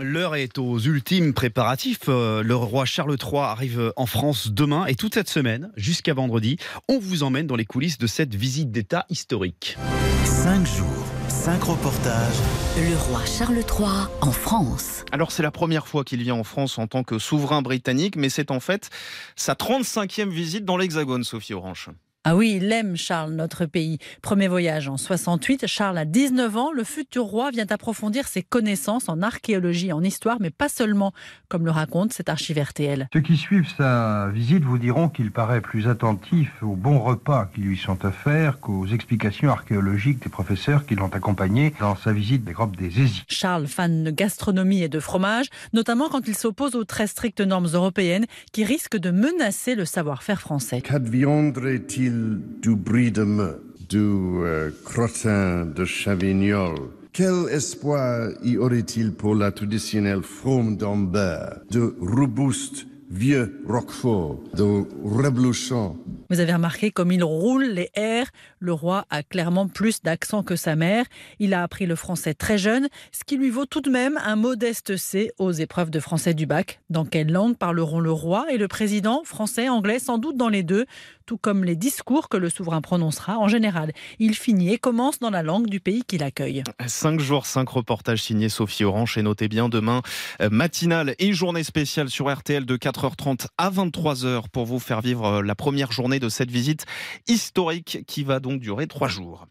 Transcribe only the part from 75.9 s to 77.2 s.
français du bac. Dans